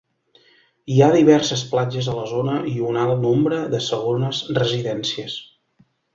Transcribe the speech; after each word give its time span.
Hi 0.93 0.95
ha 1.01 1.09
diverses 1.15 1.61
platges 1.73 2.07
a 2.13 2.15
la 2.21 2.23
zona 2.31 2.57
i 2.73 2.73
un 2.93 2.99
alt 3.03 3.21
nombre 3.27 3.61
de 3.75 3.83
segones 3.91 4.41
residències. 4.63 5.39